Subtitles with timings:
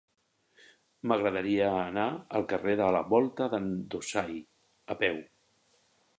[1.11, 2.05] M'agradaria anar
[2.39, 4.43] al carrer de la Volta d'en Dusai
[4.95, 5.23] a peu.